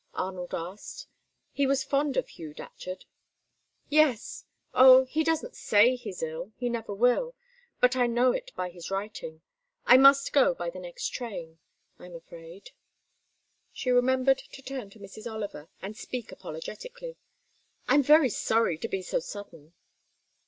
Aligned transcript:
Arnold 0.15 0.55
asked. 0.55 1.05
He 1.51 1.67
was 1.67 1.83
fond 1.83 2.17
of 2.17 2.27
Hugh 2.29 2.55
Datcherd. 2.55 3.05
"Yes 3.87 4.45
oh, 4.73 5.05
he 5.05 5.23
doesn't 5.23 5.55
say 5.55 5.95
he's 5.95 6.23
ill, 6.23 6.53
he 6.57 6.69
never 6.69 6.91
will, 6.91 7.35
but 7.79 7.95
I 7.95 8.07
know 8.07 8.31
it 8.31 8.49
by 8.55 8.71
his 8.71 8.89
writing 8.89 9.43
I 9.85 9.97
must 9.97 10.33
go 10.33 10.55
by 10.55 10.71
the 10.71 10.79
next 10.79 11.09
train, 11.09 11.59
I'm 11.99 12.15
afraid"; 12.15 12.71
she 13.71 13.91
remembered 13.91 14.39
to 14.39 14.63
turn 14.63 14.89
to 14.89 14.99
Mrs. 14.99 15.31
Oliver 15.31 15.69
and 15.83 15.95
speak 15.95 16.31
apologetically. 16.31 17.17
"I'm 17.87 18.01
very 18.01 18.29
sorry 18.29 18.79
to 18.79 18.87
be 18.87 19.03
so 19.03 19.19
sudden." 19.19 19.73